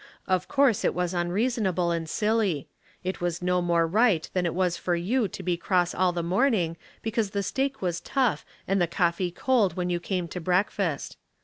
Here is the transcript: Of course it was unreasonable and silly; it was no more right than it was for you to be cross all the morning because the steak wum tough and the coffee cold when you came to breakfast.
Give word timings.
Of 0.25 0.47
course 0.47 0.83
it 0.83 0.95
was 0.95 1.13
unreasonable 1.13 1.91
and 1.91 2.09
silly; 2.09 2.67
it 3.03 3.21
was 3.21 3.43
no 3.43 3.61
more 3.61 3.85
right 3.85 4.27
than 4.33 4.47
it 4.47 4.55
was 4.55 4.75
for 4.75 4.95
you 4.95 5.27
to 5.27 5.43
be 5.43 5.55
cross 5.57 5.93
all 5.93 6.11
the 6.11 6.23
morning 6.23 6.75
because 7.03 7.29
the 7.29 7.43
steak 7.43 7.83
wum 7.83 7.93
tough 8.03 8.43
and 8.67 8.81
the 8.81 8.87
coffee 8.87 9.29
cold 9.29 9.77
when 9.77 9.91
you 9.91 9.99
came 9.99 10.27
to 10.29 10.41
breakfast. 10.41 11.17